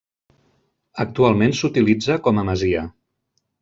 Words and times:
Actualment 1.05 1.55
s'utilitza 1.59 2.21
com 2.29 2.43
a 2.45 2.51
masia. 2.53 2.87